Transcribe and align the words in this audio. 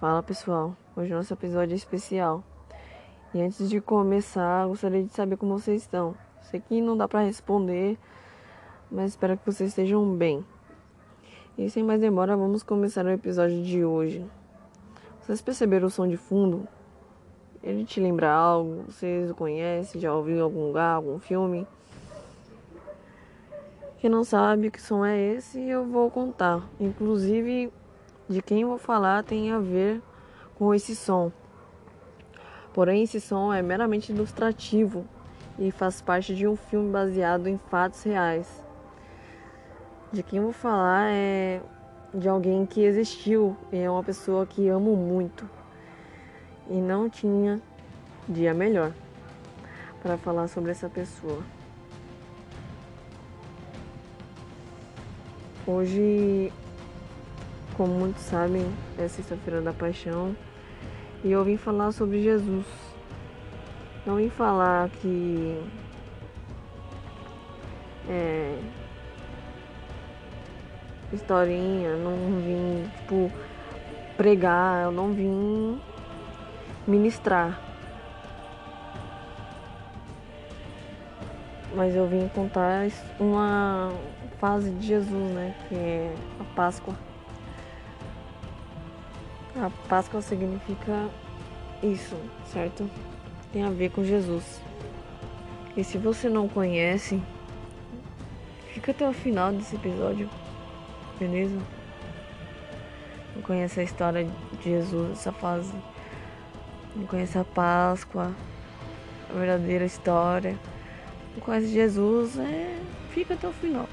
Fala 0.00 0.22
pessoal, 0.22 0.74
hoje 0.96 1.12
nosso 1.12 1.34
episódio 1.34 1.74
é 1.74 1.76
especial. 1.76 2.42
E 3.34 3.42
antes 3.42 3.68
de 3.68 3.82
começar, 3.82 4.66
gostaria 4.66 5.04
de 5.04 5.12
saber 5.12 5.36
como 5.36 5.58
vocês 5.58 5.82
estão. 5.82 6.14
Sei 6.40 6.58
que 6.58 6.80
não 6.80 6.96
dá 6.96 7.06
para 7.06 7.20
responder, 7.20 7.98
mas 8.90 9.10
espero 9.10 9.36
que 9.36 9.44
vocês 9.44 9.68
estejam 9.68 10.16
bem. 10.16 10.42
E 11.58 11.68
sem 11.68 11.82
mais 11.82 12.00
demora, 12.00 12.34
vamos 12.34 12.62
começar 12.62 13.04
o 13.04 13.10
episódio 13.10 13.62
de 13.62 13.84
hoje. 13.84 14.24
Vocês 15.20 15.42
perceberam 15.42 15.88
o 15.88 15.90
som 15.90 16.08
de 16.08 16.16
fundo? 16.16 16.66
Ele 17.62 17.84
te 17.84 18.00
lembra 18.00 18.32
algo? 18.32 18.84
Vocês 18.84 19.30
o 19.30 19.34
conhecem? 19.34 20.00
Já 20.00 20.14
ouviu 20.14 20.38
em 20.38 20.40
algum 20.40 20.68
lugar, 20.68 20.94
algum 20.94 21.18
filme? 21.18 21.66
Quem 23.98 24.08
não 24.08 24.24
sabe 24.24 24.70
que 24.70 24.80
som 24.80 25.04
é 25.04 25.20
esse, 25.34 25.60
eu 25.60 25.84
vou 25.84 26.10
contar. 26.10 26.66
Inclusive, 26.80 27.70
de 28.30 28.40
quem 28.40 28.64
vou 28.64 28.78
falar 28.78 29.24
tem 29.24 29.50
a 29.50 29.58
ver 29.58 30.00
com 30.54 30.72
esse 30.72 30.94
som. 30.94 31.32
Porém, 32.72 33.02
esse 33.02 33.20
som 33.20 33.52
é 33.52 33.60
meramente 33.60 34.12
ilustrativo 34.12 35.04
e 35.58 35.72
faz 35.72 36.00
parte 36.00 36.32
de 36.32 36.46
um 36.46 36.54
filme 36.54 36.92
baseado 36.92 37.48
em 37.48 37.58
fatos 37.58 38.04
reais. 38.04 38.64
De 40.12 40.22
quem 40.22 40.40
vou 40.40 40.52
falar 40.52 41.10
é 41.10 41.60
de 42.14 42.28
alguém 42.28 42.64
que 42.66 42.80
existiu 42.80 43.56
e 43.72 43.78
é 43.78 43.90
uma 43.90 44.04
pessoa 44.04 44.46
que 44.46 44.68
amo 44.68 44.94
muito 44.94 45.50
e 46.68 46.74
não 46.74 47.10
tinha 47.10 47.60
dia 48.28 48.54
melhor 48.54 48.92
para 50.00 50.16
falar 50.16 50.46
sobre 50.46 50.70
essa 50.70 50.88
pessoa. 50.88 51.42
Hoje 55.66 56.52
como 57.80 57.94
muitos 57.94 58.24
sabem, 58.24 58.70
é 58.98 59.08
Sexta-feira 59.08 59.62
da 59.62 59.72
Paixão 59.72 60.36
e 61.24 61.32
eu 61.32 61.42
vim 61.42 61.56
falar 61.56 61.92
sobre 61.92 62.22
Jesus. 62.22 62.66
Não 64.04 64.16
vim 64.16 64.28
falar 64.28 64.90
que 64.90 65.58
é, 68.06 68.58
historinha, 71.10 71.96
não 71.96 72.16
vim 72.42 72.90
tipo 72.98 73.32
pregar, 74.14 74.84
eu 74.84 74.92
não 74.92 75.14
vim 75.14 75.80
ministrar. 76.86 77.58
Mas 81.74 81.96
eu 81.96 82.06
vim 82.06 82.28
contar 82.28 82.90
uma 83.18 83.90
fase 84.38 84.70
de 84.70 84.86
Jesus, 84.86 85.30
né? 85.32 85.54
Que 85.66 85.74
é 85.76 86.14
a 86.38 86.44
Páscoa. 86.54 87.09
A 89.60 89.68
Páscoa 89.90 90.22
significa 90.22 91.10
isso, 91.82 92.16
certo? 92.50 92.90
Tem 93.52 93.62
a 93.62 93.68
ver 93.68 93.90
com 93.90 94.02
Jesus. 94.02 94.58
E 95.76 95.84
se 95.84 95.98
você 95.98 96.30
não 96.30 96.48
conhece, 96.48 97.22
fica 98.72 98.92
até 98.92 99.06
o 99.06 99.12
final 99.12 99.52
desse 99.52 99.76
episódio, 99.76 100.30
beleza? 101.18 101.58
Não 103.36 103.42
conhece 103.42 103.80
a 103.80 103.82
história 103.82 104.26
de 104.62 104.64
Jesus, 104.64 105.18
essa 105.18 105.30
fase. 105.30 105.74
Não 106.96 107.06
conhece 107.06 107.36
a 107.36 107.44
Páscoa, 107.44 108.34
a 109.28 109.32
verdadeira 109.34 109.84
história. 109.84 110.58
Não 111.34 111.42
conhece 111.42 111.68
Jesus, 111.68 112.38
é... 112.38 112.78
fica 113.10 113.34
até 113.34 113.46
o 113.46 113.52
final. 113.52 113.86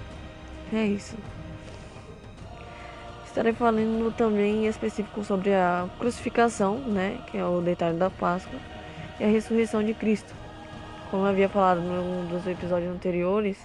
É 0.72 0.86
isso. 0.86 1.18
Estarei 3.38 3.54
falando 3.54 4.12
também 4.18 4.66
em 4.66 4.68
específico 4.68 5.24
sobre 5.24 5.54
a 5.54 5.88
crucificação, 6.00 6.80
né, 6.80 7.24
que 7.28 7.38
é 7.38 7.46
o 7.46 7.62
detalhe 7.62 7.96
da 7.96 8.10
Páscoa, 8.10 8.60
e 9.20 9.24
a 9.24 9.28
ressurreição 9.28 9.84
de 9.84 9.94
Cristo. 9.94 10.34
Como 11.12 11.22
eu 11.22 11.28
havia 11.28 11.48
falado 11.48 11.80
num 11.80 12.26
dos 12.26 12.48
episódios 12.48 12.90
anteriores, 12.90 13.56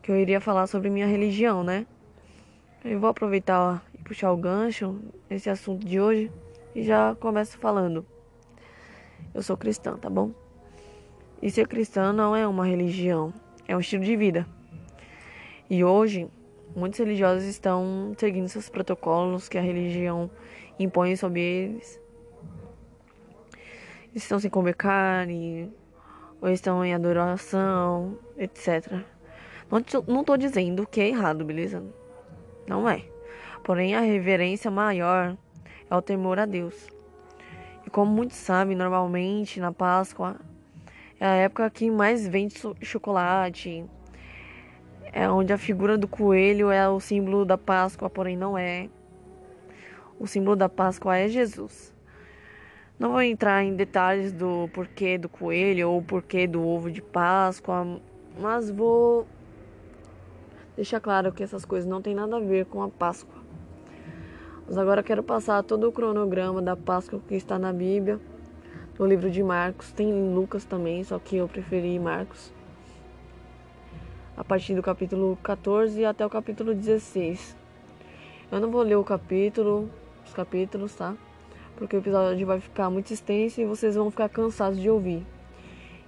que 0.00 0.12
eu 0.12 0.16
iria 0.16 0.40
falar 0.40 0.68
sobre 0.68 0.90
minha 0.90 1.08
religião, 1.08 1.64
né? 1.64 1.86
Eu 2.84 3.00
vou 3.00 3.10
aproveitar 3.10 3.82
e 3.92 3.98
puxar 3.98 4.30
o 4.30 4.36
gancho 4.36 5.00
nesse 5.28 5.50
assunto 5.50 5.84
de 5.84 6.00
hoje 6.00 6.30
e 6.76 6.84
já 6.84 7.16
começo 7.16 7.58
falando. 7.58 8.06
Eu 9.34 9.42
sou 9.42 9.56
cristã, 9.56 9.96
tá 9.96 10.08
bom? 10.08 10.30
E 11.42 11.50
ser 11.50 11.66
cristã 11.66 12.12
não 12.12 12.36
é 12.36 12.46
uma 12.46 12.64
religião, 12.64 13.34
é 13.66 13.76
um 13.76 13.80
estilo 13.80 14.04
de 14.04 14.14
vida. 14.14 14.46
E 15.68 15.82
hoje 15.82 16.28
Muitos 16.76 16.98
religiosos 16.98 17.44
estão 17.44 18.14
seguindo 18.16 18.48
seus 18.48 18.68
protocolos 18.68 19.48
que 19.48 19.58
a 19.58 19.62
religião 19.62 20.30
impõe 20.78 21.16
sobre 21.16 21.40
eles. 21.40 22.00
Estão 24.14 24.38
sem 24.38 24.50
comer 24.50 24.74
carne, 24.74 25.72
ou 26.40 26.48
estão 26.48 26.84
em 26.84 26.94
adoração, 26.94 28.18
etc. 28.36 29.02
Não 29.70 30.20
estou 30.20 30.36
dizendo 30.36 30.86
que 30.86 31.00
é 31.00 31.08
errado, 31.08 31.44
beleza? 31.44 31.82
Não 32.66 32.88
é. 32.88 33.04
Porém, 33.64 33.94
a 33.94 34.00
reverência 34.00 34.70
maior 34.70 35.36
é 35.90 35.96
o 35.96 36.00
temor 36.00 36.38
a 36.38 36.46
Deus. 36.46 36.88
E 37.86 37.90
como 37.90 38.10
muitos 38.10 38.36
sabem, 38.36 38.76
normalmente 38.76 39.60
na 39.60 39.72
Páscoa 39.72 40.36
é 41.18 41.26
a 41.26 41.34
época 41.34 41.68
que 41.70 41.90
mais 41.90 42.26
vende 42.26 42.54
chocolate, 42.82 43.84
é 45.12 45.28
onde 45.28 45.52
a 45.52 45.58
figura 45.58 45.96
do 45.96 46.06
coelho 46.06 46.70
é 46.70 46.88
o 46.88 47.00
símbolo 47.00 47.44
da 47.44 47.56
Páscoa, 47.58 48.10
porém 48.10 48.36
não 48.36 48.56
é. 48.56 48.88
O 50.18 50.26
símbolo 50.26 50.56
da 50.56 50.68
Páscoa 50.68 51.16
é 51.16 51.28
Jesus. 51.28 51.94
Não 52.98 53.12
vou 53.12 53.22
entrar 53.22 53.62
em 53.62 53.74
detalhes 53.74 54.32
do 54.32 54.68
porquê 54.72 55.16
do 55.16 55.28
coelho 55.28 55.90
ou 55.90 56.02
porquê 56.02 56.46
do 56.46 56.66
ovo 56.66 56.90
de 56.90 57.00
Páscoa, 57.00 58.00
mas 58.38 58.70
vou 58.70 59.26
deixar 60.74 61.00
claro 61.00 61.32
que 61.32 61.42
essas 61.42 61.64
coisas 61.64 61.88
não 61.88 62.02
têm 62.02 62.14
nada 62.14 62.36
a 62.36 62.40
ver 62.40 62.66
com 62.66 62.82
a 62.82 62.88
Páscoa. 62.88 63.38
Mas 64.66 64.76
agora 64.76 65.02
quero 65.02 65.22
passar 65.22 65.62
todo 65.62 65.88
o 65.88 65.92
cronograma 65.92 66.60
da 66.60 66.76
Páscoa 66.76 67.20
que 67.26 67.34
está 67.34 67.58
na 67.58 67.72
Bíblia, 67.72 68.20
no 68.98 69.06
livro 69.06 69.30
de 69.30 69.42
Marcos, 69.42 69.92
tem 69.92 70.10
em 70.10 70.34
Lucas 70.34 70.64
também, 70.64 71.04
só 71.04 71.18
que 71.20 71.36
eu 71.36 71.46
preferi 71.46 71.98
Marcos 72.00 72.52
a 74.38 74.44
partir 74.44 74.76
do 74.76 74.82
capítulo 74.84 75.36
14 75.42 76.04
até 76.04 76.24
o 76.24 76.30
capítulo 76.30 76.72
16. 76.72 77.56
Eu 78.52 78.60
não 78.60 78.70
vou 78.70 78.82
ler 78.82 78.94
o 78.94 79.02
capítulo, 79.02 79.90
os 80.24 80.32
capítulos, 80.32 80.94
tá? 80.94 81.16
Porque 81.76 81.96
o 81.96 81.98
episódio 81.98 82.46
vai 82.46 82.60
ficar 82.60 82.88
muito 82.88 83.12
extenso 83.12 83.60
e 83.60 83.64
vocês 83.64 83.96
vão 83.96 84.12
ficar 84.12 84.28
cansados 84.28 84.80
de 84.80 84.88
ouvir. 84.88 85.26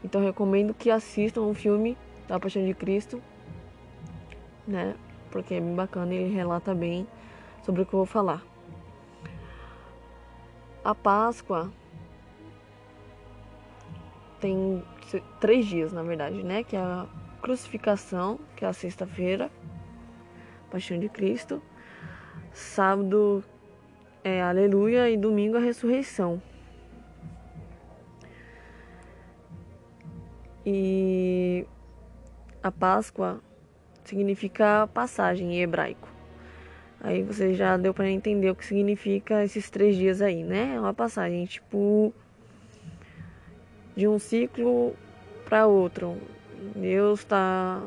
Então 0.05 0.23
recomendo 0.23 0.73
que 0.73 0.93
assistam 0.93 1.41
o 1.41 1.53
filme 1.55 1.99
da 2.29 2.39
Paixão 2.39 2.65
de 2.65 2.73
Cristo, 2.73 3.21
né? 4.65 4.95
Porque 5.33 5.55
é 5.55 5.61
bem 5.61 5.75
bacana 5.75 6.15
e 6.15 6.19
ele 6.19 6.33
relata 6.33 6.73
bem 6.73 7.09
sobre 7.65 7.83
o 7.83 7.87
que 7.87 7.93
eu 7.93 7.99
vou 7.99 8.07
falar. 8.07 8.45
A 10.85 10.95
Páscoa 10.95 11.69
tem 14.41 14.85
três 15.41 15.67
dias, 15.67 15.93
na 15.93 16.05
verdade, 16.05 16.45
né? 16.45 16.63
Que 16.63 16.77
é 16.77 16.81
a 16.81 17.07
crucificação, 17.41 18.39
que 18.55 18.65
é 18.65 18.69
a 18.69 18.73
sexta-feira, 18.73 19.51
Paixão 20.71 20.99
de 20.99 21.09
Cristo. 21.09 21.61
Sábado 22.53 23.43
é 24.23 24.43
Aleluia 24.43 25.11
e 25.11 25.17
domingo 25.17 25.57
a 25.57 25.61
ressurreição. 25.61 26.41
E 30.65 31.67
a 32.63 32.71
Páscoa 32.71 33.41
significa 34.05 34.87
passagem 34.93 35.55
em 35.55 35.63
hebraico. 35.63 36.09
Aí 37.01 37.23
você 37.23 37.55
já 37.55 37.77
deu 37.79 37.95
para 37.95 38.11
entender 38.11 38.51
o 38.51 38.55
que 38.55 38.67
significa 38.67 39.43
esses 39.43 39.71
três 39.71 39.97
dias 39.97 40.21
aí, 40.21 40.45
né? 40.45 40.75
É 40.75 40.81
uma 40.81 40.93
passagem 40.93 41.47
tipo 41.47 42.13
de 43.97 44.07
um 44.07 44.19
ciclo 44.19 44.95
para 45.47 45.67
outro, 45.67 46.17
Deus 46.77 47.21
está 47.21 47.83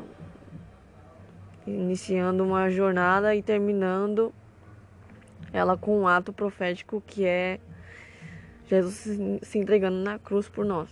iniciando 1.64 2.42
uma 2.42 2.68
jornada 2.68 3.34
e 3.34 3.40
terminando 3.40 4.34
ela 5.52 5.76
com 5.76 6.00
um 6.00 6.08
ato 6.08 6.32
profético 6.32 7.00
que 7.06 7.24
é 7.24 7.60
Jesus 8.66 9.16
se 9.42 9.58
entregando 9.58 9.98
na 9.98 10.18
cruz 10.18 10.48
por 10.48 10.64
nós. 10.64 10.90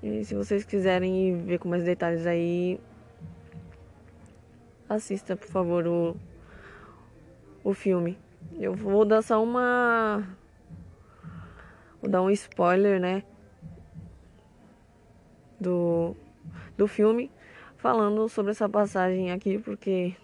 E 0.00 0.24
se 0.24 0.36
vocês 0.36 0.64
quiserem 0.64 1.44
ver 1.44 1.58
com 1.58 1.68
mais 1.68 1.82
detalhes 1.82 2.26
aí, 2.26 2.78
assista 4.88 5.34
por 5.34 5.48
favor 5.48 5.86
o, 5.86 6.16
o 7.64 7.74
filme. 7.74 8.16
Eu 8.60 8.74
vou 8.74 9.04
dar 9.04 9.22
só 9.22 9.42
uma. 9.42 10.22
Vou 12.00 12.08
dar 12.08 12.22
um 12.22 12.30
spoiler, 12.30 13.00
né? 13.00 13.24
Do, 15.64 16.14
do 16.76 16.86
filme 16.86 17.30
falando 17.78 18.28
sobre 18.28 18.52
essa 18.52 18.68
passagem 18.68 19.32
aqui, 19.32 19.58
porque 19.58 20.14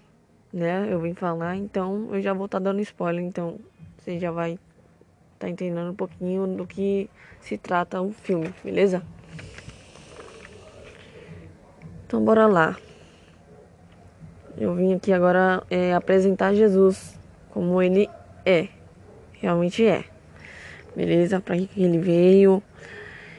né, 0.52 0.86
eu 0.90 1.00
vim 1.00 1.14
falar, 1.14 1.56
então 1.56 2.08
eu 2.12 2.20
já 2.20 2.32
vou 2.32 2.46
estar 2.46 2.58
tá 2.58 2.64
dando 2.64 2.80
spoiler, 2.80 3.24
então 3.24 3.58
você 3.98 4.18
já 4.18 4.30
vai 4.30 4.52
estar 4.52 4.60
tá 5.38 5.48
entendendo 5.48 5.90
um 5.90 5.94
pouquinho 5.94 6.46
do 6.46 6.66
que 6.66 7.08
se 7.40 7.58
trata 7.58 8.00
o 8.00 8.12
filme, 8.12 8.52
beleza? 8.62 9.02
Então 12.06 12.24
bora 12.24 12.46
lá. 12.46 12.76
Eu 14.58 14.74
vim 14.74 14.94
aqui 14.94 15.12
agora 15.12 15.62
é, 15.70 15.94
apresentar 15.94 16.54
Jesus 16.54 17.18
como 17.50 17.80
ele 17.80 18.08
é, 18.44 18.68
realmente 19.40 19.86
é. 19.86 20.04
Beleza? 20.94 21.40
Pra 21.40 21.56
que 21.56 21.82
ele 21.82 21.98
veio, 21.98 22.62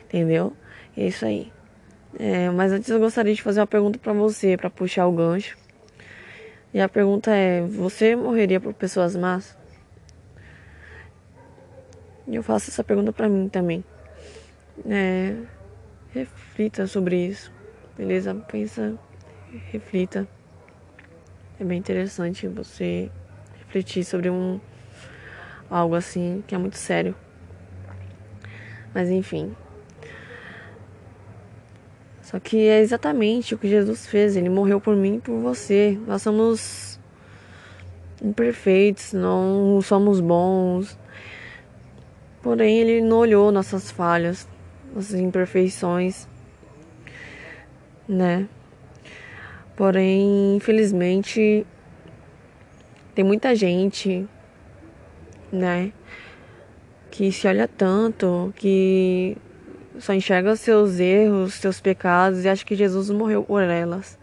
entendeu? 0.05 0.53
É 0.95 1.07
isso 1.07 1.25
aí. 1.25 1.51
É, 2.19 2.49
mas 2.49 2.71
antes 2.71 2.89
eu 2.89 2.99
gostaria 2.99 3.33
de 3.33 3.41
fazer 3.41 3.61
uma 3.61 3.67
pergunta 3.67 3.97
para 3.97 4.13
você, 4.13 4.57
para 4.57 4.69
puxar 4.69 5.07
o 5.07 5.11
gancho. 5.11 5.57
E 6.73 6.79
a 6.79 6.87
pergunta 6.87 7.31
é: 7.31 7.61
você 7.61 8.15
morreria 8.15 8.59
por 8.59 8.73
pessoas 8.73 9.15
más? 9.15 9.57
E 12.27 12.35
eu 12.35 12.43
faço 12.43 12.69
essa 12.69 12.83
pergunta 12.83 13.11
para 13.11 13.27
mim 13.27 13.49
também. 13.49 13.83
É, 14.85 15.35
reflita 16.13 16.87
sobre 16.87 17.27
isso. 17.27 17.51
Beleza? 17.97 18.33
Pensa, 18.47 18.97
reflita. 19.71 20.27
É 21.59 21.63
bem 21.63 21.77
interessante 21.77 22.47
você 22.47 23.11
refletir 23.59 24.03
sobre 24.03 24.29
um 24.29 24.59
algo 25.69 25.95
assim 25.95 26.43
que 26.47 26.55
é 26.55 26.57
muito 26.57 26.77
sério. 26.77 27.15
Mas 28.93 29.09
enfim. 29.09 29.55
Só 32.31 32.39
que 32.39 32.67
é 32.67 32.79
exatamente 32.79 33.53
o 33.53 33.57
que 33.57 33.67
Jesus 33.67 34.07
fez. 34.07 34.35
Ele 34.35 34.49
morreu 34.49 34.79
por 34.79 34.95
mim 34.95 35.17
e 35.17 35.19
por 35.19 35.37
você. 35.39 35.99
Nós 36.07 36.21
somos 36.21 36.99
imperfeitos, 38.23 39.13
não 39.13 39.81
somos 39.83 40.19
bons. 40.19 40.97
Porém, 42.41 42.79
ele 42.79 43.01
não 43.01 43.17
olhou 43.17 43.51
nossas 43.51 43.91
falhas, 43.91 44.47
nossas 44.95 45.19
imperfeições 45.19 46.27
né? 48.11 48.47
Porém, 49.75 50.57
infelizmente, 50.57 51.65
tem 53.15 53.23
muita 53.23 53.55
gente, 53.55 54.27
né, 55.51 55.93
que 57.09 57.31
se 57.31 57.47
olha 57.47 57.67
tanto, 57.67 58.53
que 58.57 59.37
só 60.01 60.13
enxerga 60.13 60.55
seus 60.55 60.99
erros, 60.99 61.53
seus 61.53 61.79
pecados 61.79 62.43
e 62.43 62.49
acha 62.49 62.65
que 62.65 62.75
Jesus 62.75 63.09
morreu 63.09 63.43
por 63.43 63.61
elas. 63.61 64.17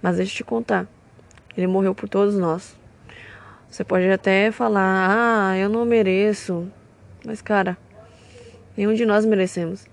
Mas 0.00 0.16
deixa 0.16 0.32
eu 0.32 0.36
te 0.36 0.44
contar, 0.44 0.86
ele 1.56 1.66
morreu 1.66 1.94
por 1.94 2.08
todos 2.08 2.36
nós. 2.36 2.78
Você 3.68 3.84
pode 3.84 4.08
até 4.10 4.50
falar, 4.50 5.50
ah, 5.50 5.58
eu 5.58 5.68
não 5.68 5.84
mereço. 5.84 6.66
Mas, 7.24 7.42
cara, 7.42 7.76
nenhum 8.76 8.94
de 8.94 9.04
nós 9.04 9.24
merecemos. 9.24 9.86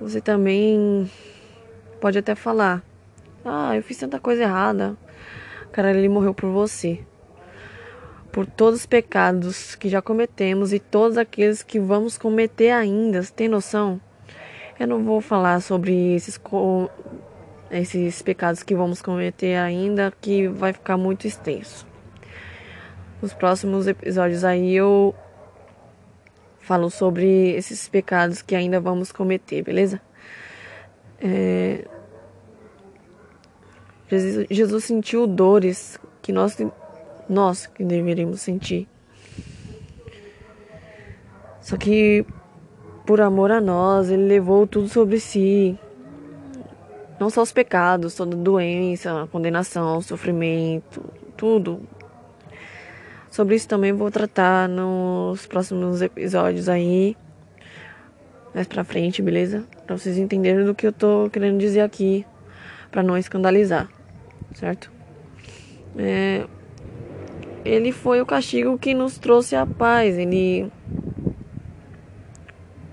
Você 0.00 0.20
também 0.20 1.10
pode 2.00 2.18
até 2.18 2.34
falar: 2.34 2.82
Ah, 3.44 3.74
eu 3.74 3.82
fiz 3.82 3.96
tanta 3.96 4.20
coisa 4.20 4.42
errada. 4.42 4.96
Cara, 5.72 5.90
ele 5.90 6.08
morreu 6.08 6.34
por 6.34 6.50
você. 6.50 7.00
Por 8.34 8.46
todos 8.46 8.80
os 8.80 8.86
pecados 8.86 9.76
que 9.76 9.88
já 9.88 10.02
cometemos 10.02 10.72
e 10.72 10.80
todos 10.80 11.16
aqueles 11.16 11.62
que 11.62 11.78
vamos 11.78 12.18
cometer 12.18 12.72
ainda. 12.72 13.22
Você 13.22 13.32
tem 13.32 13.48
noção? 13.48 14.00
Eu 14.78 14.88
não 14.88 15.04
vou 15.04 15.20
falar 15.20 15.60
sobre 15.60 16.16
esses, 16.16 16.40
esses 17.70 18.22
pecados 18.22 18.64
que 18.64 18.74
vamos 18.74 19.00
cometer 19.00 19.54
ainda, 19.54 20.12
que 20.20 20.48
vai 20.48 20.72
ficar 20.72 20.96
muito 20.96 21.28
extenso. 21.28 21.86
Nos 23.22 23.32
próximos 23.32 23.86
episódios 23.86 24.42
aí 24.42 24.74
eu 24.74 25.14
falo 26.58 26.90
sobre 26.90 27.52
esses 27.52 27.88
pecados 27.88 28.42
que 28.42 28.56
ainda 28.56 28.80
vamos 28.80 29.12
cometer, 29.12 29.62
beleza? 29.62 30.00
É, 31.20 31.86
Jesus, 34.50 34.84
sentiu 34.84 35.24
dores 35.24 36.00
que 36.20 36.32
nós, 36.32 36.56
nós 37.28 37.66
que 37.66 37.84
deveríamos 37.84 38.40
sentir. 38.40 38.88
Só 41.60 41.76
que 41.76 42.24
por 43.06 43.20
amor 43.20 43.50
a 43.50 43.60
nós, 43.60 44.10
ele 44.10 44.26
levou 44.26 44.66
tudo 44.66 44.88
sobre 44.88 45.20
si. 45.20 45.78
Não 47.18 47.30
só 47.30 47.42
os 47.42 47.52
pecados, 47.52 48.14
toda 48.14 48.36
doença, 48.36 49.28
condenação, 49.30 50.00
sofrimento, 50.00 51.02
tudo. 51.36 51.80
Sobre 53.30 53.56
isso 53.56 53.68
também 53.68 53.92
vou 53.92 54.10
tratar 54.10 54.68
nos 54.68 55.46
próximos 55.46 56.02
episódios 56.02 56.68
aí. 56.68 57.16
Mais 58.54 58.66
pra 58.66 58.84
frente, 58.84 59.22
beleza? 59.22 59.64
Pra 59.86 59.96
vocês 59.96 60.18
entenderem 60.18 60.64
do 60.64 60.74
que 60.74 60.86
eu 60.86 60.92
tô 60.92 61.28
querendo 61.30 61.58
dizer 61.58 61.80
aqui. 61.80 62.24
Pra 62.90 63.02
não 63.02 63.18
escandalizar 63.18 63.88
certo? 64.54 64.90
É, 65.98 66.46
ele 67.64 67.92
foi 67.92 68.20
o 68.20 68.26
castigo 68.26 68.78
que 68.78 68.92
nos 68.92 69.18
trouxe 69.18 69.56
a 69.56 69.64
paz. 69.64 70.18
Ele 70.18 70.70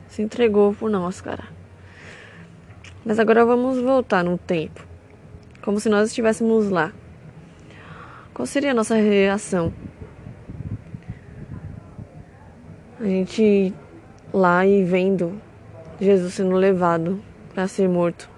se 0.07 0.21
entregou 0.21 0.73
por 0.73 0.89
nós, 0.89 1.19
cara. 1.19 1.43
Mas 3.03 3.19
agora 3.19 3.45
vamos 3.45 3.79
voltar 3.79 4.23
no 4.23 4.37
tempo, 4.37 4.85
como 5.63 5.79
se 5.79 5.89
nós 5.89 6.09
estivéssemos 6.09 6.69
lá. 6.69 6.93
Qual 8.33 8.45
seria 8.45 8.71
a 8.71 8.75
nossa 8.75 8.95
reação? 8.95 9.73
A 12.99 13.03
gente 13.03 13.73
lá 14.31 14.65
e 14.65 14.83
vendo 14.83 15.41
Jesus 15.99 16.35
sendo 16.35 16.55
levado 16.55 17.19
para 17.53 17.67
ser 17.67 17.89
morto. 17.89 18.29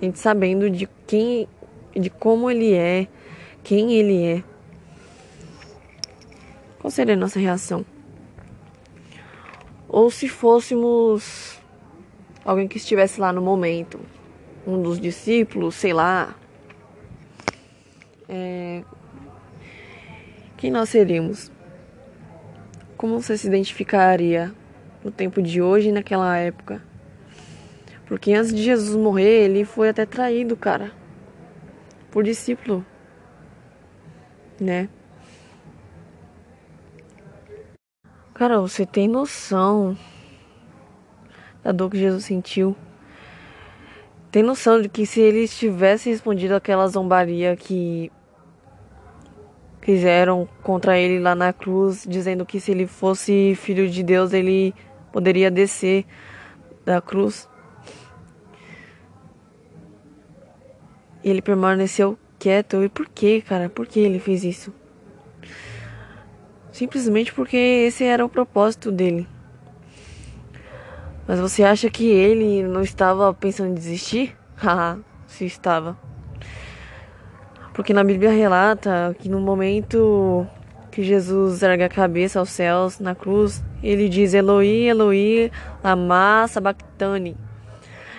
A 0.00 0.04
gente 0.04 0.18
sabendo 0.18 0.68
de 0.68 0.86
quem 1.06 1.48
de 1.94 2.10
como 2.10 2.50
ele 2.50 2.74
é, 2.74 3.06
quem 3.62 3.92
ele 3.92 4.24
é. 4.24 4.51
Qual 6.82 6.90
seria 6.90 7.14
a 7.14 7.16
nossa 7.16 7.40
reação? 7.40 7.86
Ou 9.88 10.10
se 10.10 10.28
fôssemos 10.28 11.58
alguém 12.44 12.68
que 12.68 12.76
estivesse 12.76 13.18
lá 13.18 13.32
no 13.32 13.40
momento, 13.40 13.98
um 14.66 14.82
dos 14.82 15.00
discípulos, 15.00 15.76
sei 15.76 15.94
lá. 15.94 16.34
É... 18.28 18.84
Quem 20.58 20.70
nós 20.70 20.90
seríamos? 20.90 21.50
Como 22.98 23.22
você 23.22 23.38
se 23.38 23.46
identificaria 23.46 24.52
no 25.02 25.10
tempo 25.10 25.40
de 25.40 25.62
hoje 25.62 25.88
e 25.88 25.92
naquela 25.92 26.36
época? 26.36 26.82
Porque 28.04 28.34
antes 28.34 28.52
de 28.52 28.62
Jesus 28.62 28.94
morrer, 28.94 29.44
ele 29.44 29.64
foi 29.64 29.88
até 29.88 30.04
traído, 30.04 30.54
cara 30.54 31.00
por 32.12 32.22
discípulo, 32.22 32.84
né? 34.60 34.88
Cara, 38.42 38.58
você 38.58 38.84
tem 38.84 39.06
noção 39.06 39.96
da 41.62 41.70
dor 41.70 41.88
que 41.88 41.96
Jesus 41.96 42.24
sentiu? 42.24 42.74
Tem 44.32 44.42
noção 44.42 44.82
de 44.82 44.88
que 44.88 45.06
se 45.06 45.20
ele 45.20 45.46
tivesse 45.46 46.10
respondido 46.10 46.56
aquela 46.56 46.88
zombaria 46.88 47.54
que 47.54 48.10
fizeram 49.80 50.48
contra 50.60 50.98
ele 50.98 51.20
lá 51.20 51.36
na 51.36 51.52
cruz, 51.52 52.04
dizendo 52.04 52.44
que 52.44 52.58
se 52.58 52.72
ele 52.72 52.84
fosse 52.84 53.54
filho 53.54 53.88
de 53.88 54.02
Deus, 54.02 54.32
ele 54.32 54.74
poderia 55.12 55.48
descer 55.48 56.04
da 56.84 57.00
cruz. 57.00 57.48
E 61.22 61.30
ele 61.30 61.40
permaneceu 61.40 62.18
quieto. 62.40 62.82
E 62.82 62.88
por 62.88 63.08
que, 63.08 63.40
cara? 63.40 63.68
Por 63.68 63.86
que 63.86 64.00
ele 64.00 64.18
fez 64.18 64.42
isso? 64.42 64.81
Simplesmente 66.82 67.32
porque 67.32 67.56
esse 67.56 68.02
era 68.02 68.24
o 68.24 68.28
propósito 68.28 68.90
dele. 68.90 69.24
Mas 71.28 71.38
você 71.38 71.62
acha 71.62 71.88
que 71.88 72.10
ele 72.10 72.64
não 72.64 72.82
estava 72.82 73.32
pensando 73.32 73.70
em 73.70 73.74
desistir? 73.74 74.36
Haha, 74.58 74.98
se 75.28 75.44
estava. 75.46 75.96
Porque 77.72 77.92
na 77.92 78.02
Bíblia 78.02 78.32
relata 78.32 79.14
que 79.16 79.28
no 79.28 79.38
momento 79.40 80.44
que 80.90 81.04
Jesus 81.04 81.62
erga 81.62 81.86
a 81.86 81.88
cabeça 81.88 82.40
aos 82.40 82.48
céus 82.48 82.98
na 82.98 83.14
cruz, 83.14 83.62
ele 83.80 84.08
diz 84.08 84.34
Eloi, 84.34 84.88
Eloi, 84.88 85.52
lama 85.84 86.48
sabachthani, 86.48 87.36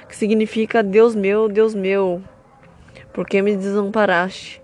que 0.08 0.16
significa 0.16 0.82
Deus 0.82 1.14
meu, 1.16 1.50
Deus 1.50 1.76
meu, 1.76 2.24
por 3.12 3.28
que 3.28 3.42
me 3.42 3.58
desamparaste? 3.58 4.63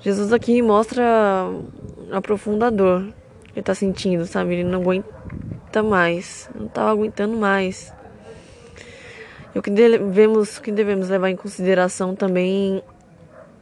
Jesus 0.00 0.32
aqui 0.32 0.62
mostra 0.62 1.04
a 2.10 2.20
profunda 2.22 2.70
dor 2.70 3.02
que 3.44 3.52
ele 3.52 3.60
está 3.60 3.74
sentindo, 3.74 4.24
sabe? 4.24 4.54
Ele 4.54 4.64
não 4.64 4.80
aguenta 4.80 5.82
mais, 5.82 6.48
não 6.54 6.66
estava 6.66 6.90
aguentando 6.90 7.36
mais. 7.36 7.92
E 9.54 9.58
o 9.58 9.62
que 9.62 9.70
devemos, 9.70 10.56
o 10.56 10.62
que 10.62 10.72
devemos 10.72 11.08
levar 11.08 11.28
em 11.28 11.36
consideração 11.36 12.14
também 12.14 12.82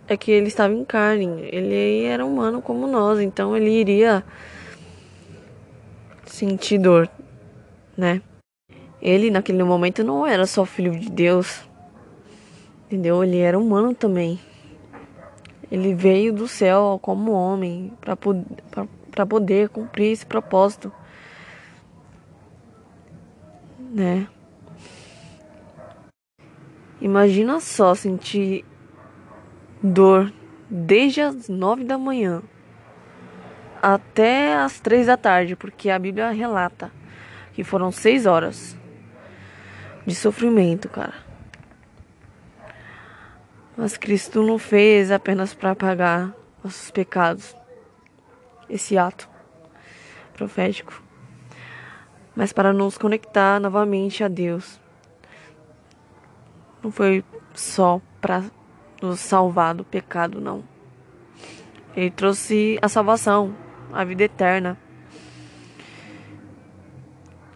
é 0.07 0.17
que 0.17 0.31
ele 0.31 0.47
estava 0.49 0.73
em 0.73 0.85
carne, 0.85 1.49
ele 1.51 2.05
era 2.05 2.25
humano 2.25 2.63
como 2.63 2.87
nós, 2.87 3.21
então 3.21 3.57
ele 3.57 3.71
iria 3.71 4.23
sentir 6.25 6.79
dor, 6.79 7.09
né? 7.97 8.23
Ele 9.03 9.31
naquele 9.31 9.63
momento 9.65 10.05
não 10.05 10.27
era 10.27 10.47
só 10.47 10.65
filho 10.65 10.99
de 10.99 11.11
Deus, 11.11 11.69
entendeu? 12.87 13.23
Ele 13.25 13.39
era 13.39 13.59
humano 13.59 13.95
também. 13.95 14.39
Ele 15.71 15.95
veio 15.95 16.33
do 16.33 16.49
céu 16.49 16.99
como 17.03 17.33
homem 17.33 17.93
para 18.01 19.27
poder 19.27 19.69
cumprir 19.69 20.13
esse 20.13 20.25
propósito, 20.25 20.93
né? 23.79 24.27
Imagina 27.01 27.61
só 27.61 27.95
sentir 27.95 28.65
dor 29.83 30.33
desde 30.69 31.21
as 31.21 31.49
nove 31.49 31.85
da 31.85 31.97
manhã 31.97 32.43
até 33.81 34.57
as 34.57 34.81
três 34.81 35.07
da 35.07 35.17
tarde, 35.17 35.55
porque 35.55 35.89
a 35.91 35.99
Bíblia 35.99 36.31
relata 36.31 36.91
que 37.53 37.63
foram 37.63 37.93
seis 37.93 38.27
horas 38.27 38.77
de 40.07 40.15
sofrimento, 40.15 40.89
cara. 40.89 41.28
Mas 43.81 43.97
Cristo 43.97 44.43
não 44.43 44.59
fez 44.59 45.13
apenas 45.13 45.55
para 45.55 45.73
pagar 45.73 46.35
nossos 46.65 46.91
pecados, 46.91 47.55
esse 48.69 48.99
ato 48.99 49.31
profético, 50.35 51.01
mas 52.35 52.53
para 52.53 52.73
nos 52.73 52.99
conectar 52.99 53.61
novamente 53.61 54.25
a 54.25 54.27
Deus. 54.27 54.81
Não 56.83 56.91
foi 56.91 57.25
só 57.55 58.01
para 58.21 58.43
nos 59.01 59.21
salvar 59.21 59.77
do 59.77 59.85
pecado, 59.85 60.41
não. 60.41 60.65
Ele 61.95 62.11
trouxe 62.11 62.81
a 62.83 62.89
salvação, 62.89 63.55
a 63.93 64.03
vida 64.03 64.25
eterna. 64.25 64.77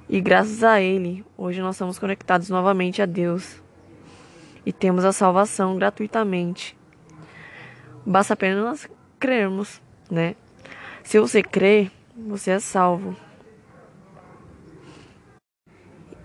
E 0.09 0.21
graças 0.21 0.62
a 0.62 0.81
Ele, 0.81 1.25
hoje 1.37 1.61
nós 1.61 1.76
somos 1.76 1.99
conectados 1.99 2.49
novamente 2.49 3.02
a 3.02 3.07
Deus 3.07 3.61
e 4.64 4.73
temos 4.73 5.04
a 5.04 5.12
salvação 5.12 5.76
gratuitamente. 5.76 6.76
Basta 8.04 8.35
apenas 8.35 8.88
crermos, 9.19 9.81
né? 10.11 10.35
Se 11.02 11.19
você 11.19 11.42
crer, 11.42 11.90
você 12.16 12.52
é 12.52 12.61
salvo. 12.61 13.16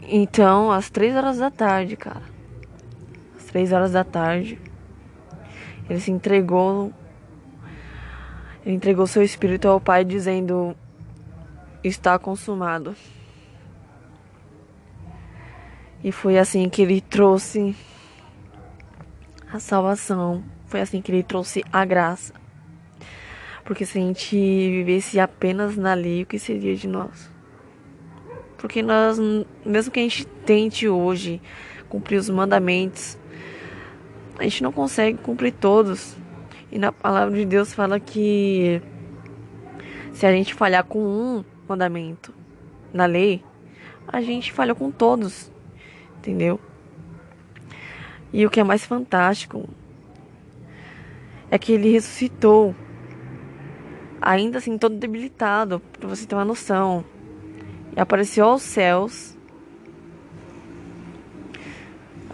Então, 0.02 0.72
às 0.72 0.90
três 0.90 1.16
horas 1.16 1.38
da 1.38 1.52
tarde, 1.52 1.96
cara. 1.96 2.24
Às 3.36 3.46
três 3.46 3.74
horas 3.74 3.92
da 3.92 4.04
tarde, 4.04 4.60
ele 5.90 6.00
se 6.00 6.12
entregou. 6.12 6.94
Ele 8.66 8.76
entregou 8.76 9.08
seu 9.08 9.24
espírito 9.24 9.68
ao 9.68 9.82
Pai, 9.82 10.06
dizendo: 10.06 10.76
Está 11.84 12.18
consumado. 12.18 12.96
E 16.04 16.12
foi 16.12 16.38
assim 16.38 16.70
que 16.70 16.82
ele 16.82 17.02
trouxe 17.02 17.76
salvação. 19.60 20.44
Foi 20.66 20.82
assim 20.82 21.02
que 21.02 21.12
ele 21.12 21.24
trouxe 21.24 21.64
a 21.72 21.86
graça. 21.86 22.34
Porque 23.64 23.86
se 23.86 23.98
a 23.98 24.02
gente 24.02 24.36
vivesse 24.36 25.20
apenas 25.20 25.76
na 25.76 25.94
lei, 25.94 26.24
o 26.24 26.26
que 26.26 26.40
seria 26.40 26.76
de 26.76 26.88
nós? 26.88 27.30
Porque 28.58 28.82
nós, 28.82 29.20
mesmo 29.66 29.92
que 29.92 30.00
a 30.00 30.04
gente 30.04 30.26
tente 30.26 30.88
hoje 30.88 31.42
cumprir 31.90 32.18
os 32.18 32.30
mandamentos, 32.30 33.18
a 34.40 34.44
gente 34.44 34.64
não 34.64 34.72
consegue 34.72 35.18
cumprir 35.18 35.54
todos. 35.54 36.16
E 36.72 36.80
na 36.80 36.92
palavra 36.92 37.36
de 37.36 37.46
Deus 37.46 37.74
fala 37.74 38.00
que 38.00 38.82
se 40.14 40.26
a 40.26 40.32
gente 40.32 40.54
falhar 40.54 40.84
com 40.84 41.00
um 41.00 41.46
mandamento 41.68 42.34
na 42.94 43.06
lei, 43.06 43.44
a 44.08 44.22
gente 44.22 44.52
falhou 44.52 44.76
com 44.76 44.92
todos. 44.92 45.52
Entendeu? 46.18 46.60
E 48.38 48.46
o 48.46 48.52
que 48.52 48.60
é 48.60 48.64
mais 48.64 48.86
fantástico 48.86 49.68
é 51.50 51.58
que 51.58 51.72
ele 51.72 51.90
ressuscitou, 51.90 52.76
ainda 54.22 54.60
assim 54.60 54.78
todo 54.78 54.96
debilitado, 54.96 55.82
para 56.00 56.08
você 56.08 56.28
ter 56.28 56.36
uma 56.36 56.46
noção. 56.46 57.04
E 57.96 58.00
apareceu 58.00 58.46
aos 58.46 58.62
céus. 58.62 59.36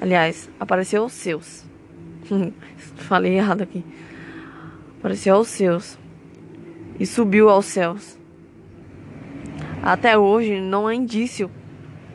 Aliás, 0.02 0.50
apareceu 0.60 1.04
aos 1.04 1.14
seus. 1.14 1.64
Falei 3.08 3.38
errado 3.38 3.62
aqui. 3.62 3.82
Apareceu 5.00 5.36
aos 5.36 5.48
seus. 5.48 5.98
E 7.00 7.06
subiu 7.06 7.48
aos 7.48 7.68
céus. 7.68 8.20
Até 9.82 10.18
hoje 10.18 10.60
não 10.60 10.86
há 10.86 10.94
indício. 10.94 11.50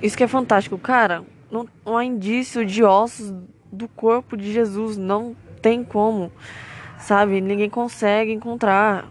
Isso 0.02 0.14
que 0.14 0.24
é 0.24 0.28
fantástico. 0.28 0.76
Cara, 0.76 1.24
não, 1.50 1.66
não 1.86 1.96
há 1.96 2.04
indício 2.04 2.66
de 2.66 2.84
ossos 2.84 3.32
do 3.72 3.88
corpo 3.88 4.36
de 4.36 4.52
Jesus. 4.52 4.96
Não 4.96 5.36
tem 5.60 5.84
como, 5.84 6.30
sabe? 6.98 7.40
Ninguém 7.40 7.68
consegue 7.68 8.32
encontrar, 8.32 9.08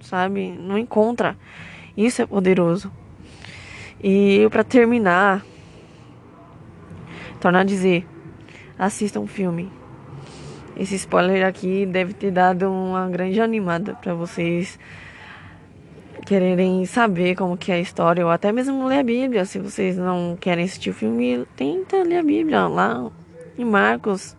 sabe? 0.00 0.50
Não 0.58 0.78
encontra. 0.78 1.36
Isso 1.96 2.22
é 2.22 2.26
poderoso. 2.26 2.90
E 4.02 4.48
para 4.50 4.64
terminar, 4.64 5.44
tornar 7.40 7.60
a 7.60 7.64
dizer: 7.64 8.06
assista 8.78 9.20
um 9.20 9.26
filme. 9.26 9.70
Esse 10.76 10.94
spoiler 10.94 11.46
aqui 11.46 11.84
deve 11.84 12.14
ter 12.14 12.30
dado 12.30 12.70
uma 12.70 13.06
grande 13.08 13.40
animada 13.40 13.94
para 13.94 14.14
vocês 14.14 14.78
quererem 16.24 16.86
saber 16.86 17.34
como 17.34 17.56
que 17.56 17.72
é 17.72 17.74
a 17.74 17.80
história 17.80 18.24
ou 18.24 18.30
até 18.30 18.52
mesmo 18.52 18.86
ler 18.86 19.00
a 19.00 19.02
Bíblia. 19.02 19.44
Se 19.44 19.58
vocês 19.58 19.98
não 19.98 20.38
querem 20.40 20.64
assistir 20.64 20.90
o 20.90 20.94
filme, 20.94 21.44
tenta 21.56 22.02
ler 22.02 22.18
a 22.18 22.22
Bíblia 22.22 22.66
lá 22.66 23.10
em 23.56 23.64
Marcos, 23.64 24.36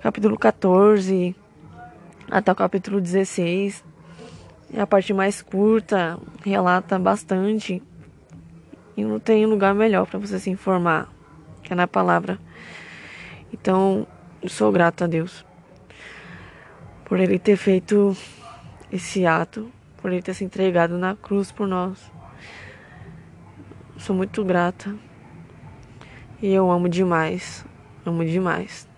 capítulo 0.00 0.38
14 0.38 1.34
até 2.30 2.52
o 2.52 2.54
capítulo 2.54 3.00
16. 3.00 3.84
É 4.72 4.80
a 4.80 4.86
parte 4.86 5.12
mais 5.12 5.42
curta, 5.42 6.18
relata 6.44 6.98
bastante. 6.98 7.82
E 8.96 9.04
não 9.04 9.18
tem 9.18 9.46
lugar 9.46 9.74
melhor 9.74 10.06
para 10.06 10.18
você 10.18 10.38
se 10.38 10.50
informar 10.50 11.12
que 11.62 11.72
é 11.72 11.76
na 11.76 11.86
palavra. 11.86 12.38
Então, 13.52 14.06
sou 14.46 14.70
grato 14.72 15.04
a 15.04 15.06
Deus 15.06 15.44
por 17.04 17.20
ele 17.20 17.38
ter 17.38 17.56
feito 17.56 18.16
esse 18.90 19.26
ato 19.26 19.70
por 20.04 20.12
ele 20.12 20.20
ter 20.20 20.34
se 20.34 20.44
entregado 20.44 20.98
na 20.98 21.16
cruz 21.16 21.50
por 21.50 21.66
nós. 21.66 22.12
Sou 23.96 24.14
muito 24.14 24.44
grata. 24.44 24.94
E 26.42 26.52
eu 26.52 26.70
amo 26.70 26.90
demais. 26.90 27.64
Amo 28.06 28.24
demais. 28.24 28.88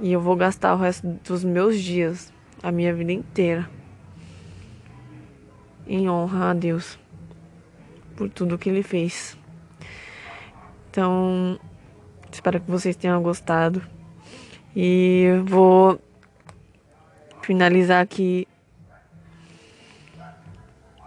E 0.00 0.12
eu 0.12 0.20
vou 0.20 0.36
gastar 0.36 0.74
o 0.74 0.78
resto 0.78 1.06
dos 1.06 1.44
meus 1.44 1.78
dias, 1.78 2.32
a 2.62 2.72
minha 2.72 2.94
vida 2.94 3.12
inteira, 3.12 3.68
em 5.86 6.08
honra 6.08 6.50
a 6.50 6.54
Deus 6.54 6.98
por 8.16 8.28
tudo 8.28 8.58
que 8.58 8.68
Ele 8.68 8.82
fez. 8.82 9.36
Então, 10.90 11.58
espero 12.32 12.60
que 12.60 12.70
vocês 12.70 12.96
tenham 12.96 13.22
gostado. 13.22 13.82
E 14.74 15.26
vou 15.46 16.00
finalizar 17.42 18.02
aqui 18.02 18.46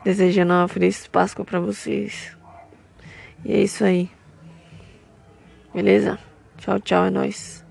desejando 0.04 0.54
uma 0.54 0.68
feliz 0.68 1.08
Páscoa 1.08 1.46
para 1.46 1.60
vocês. 1.60 2.36
E 3.46 3.54
é 3.54 3.62
isso 3.62 3.84
aí. 3.84 4.10
Beleza? 5.74 6.20
Tchau, 6.58 6.80
tchau, 6.80 7.06
é 7.06 7.10
nóis. 7.10 7.63